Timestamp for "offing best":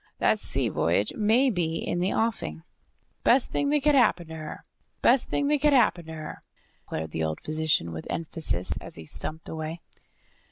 2.11-3.51